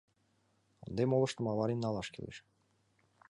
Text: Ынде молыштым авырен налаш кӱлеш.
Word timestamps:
Ынде 0.85 1.03
молыштым 1.07 1.45
авырен 1.51 1.79
налаш 1.81 2.07
кӱлеш. 2.13 2.37